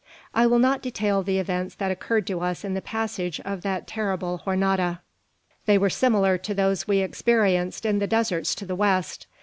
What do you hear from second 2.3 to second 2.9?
us in the